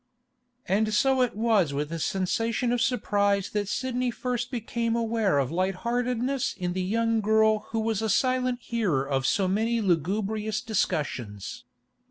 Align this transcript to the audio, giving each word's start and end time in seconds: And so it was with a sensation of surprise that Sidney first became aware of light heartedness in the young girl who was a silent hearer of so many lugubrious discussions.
And 0.67 0.95
so 0.95 1.21
it 1.21 1.35
was 1.35 1.73
with 1.75 1.91
a 1.91 1.99
sensation 1.99 2.71
of 2.71 2.81
surprise 2.81 3.51
that 3.51 3.67
Sidney 3.67 4.09
first 4.09 4.49
became 4.49 4.95
aware 4.95 5.37
of 5.37 5.51
light 5.51 5.75
heartedness 5.85 6.55
in 6.57 6.73
the 6.73 6.81
young 6.81 7.21
girl 7.21 7.67
who 7.69 7.79
was 7.79 8.01
a 8.01 8.09
silent 8.09 8.61
hearer 8.63 9.07
of 9.07 9.27
so 9.27 9.47
many 9.47 9.79
lugubrious 9.79 10.59
discussions. 10.59 11.65